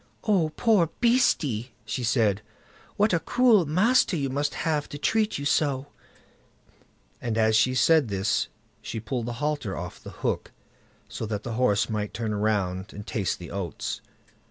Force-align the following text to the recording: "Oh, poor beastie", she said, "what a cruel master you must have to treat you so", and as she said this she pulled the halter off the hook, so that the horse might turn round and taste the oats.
"Oh, 0.23 0.49
poor 0.55 0.89
beastie", 0.99 1.75
she 1.85 2.03
said, 2.03 2.41
"what 2.97 3.13
a 3.13 3.19
cruel 3.19 3.67
master 3.67 4.17
you 4.17 4.31
must 4.31 4.55
have 4.55 4.89
to 4.89 4.97
treat 4.97 5.37
you 5.37 5.45
so", 5.45 5.89
and 7.21 7.37
as 7.37 7.55
she 7.55 7.75
said 7.75 8.07
this 8.07 8.47
she 8.81 8.99
pulled 8.99 9.27
the 9.27 9.33
halter 9.33 9.77
off 9.77 10.01
the 10.01 10.09
hook, 10.25 10.51
so 11.07 11.27
that 11.27 11.43
the 11.43 11.53
horse 11.53 11.87
might 11.87 12.15
turn 12.15 12.33
round 12.33 12.93
and 12.93 13.05
taste 13.05 13.37
the 13.37 13.51
oats. 13.51 14.01